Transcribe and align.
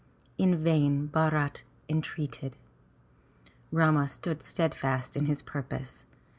'* 0.23 0.37
In 0.45 0.63
vain 0.63 1.09
Bharat 1.09 1.61
entreated. 1.87 2.57
Rama 3.71 4.07
stood 4.07 4.41
steadfast 4.41 5.15
in 5.15 5.27
his 5.27 5.43
purpose. 5.43 6.07